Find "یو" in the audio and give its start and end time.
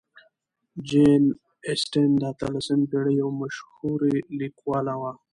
3.21-3.29